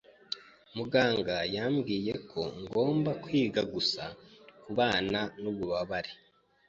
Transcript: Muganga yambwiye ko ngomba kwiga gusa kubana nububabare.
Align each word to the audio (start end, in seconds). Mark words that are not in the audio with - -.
Muganga 0.75 1.37
yambwiye 1.55 2.13
ko 2.31 2.41
ngomba 2.61 3.11
kwiga 3.23 3.61
gusa 3.73 4.03
kubana 4.61 5.19
nububabare. 5.41 6.11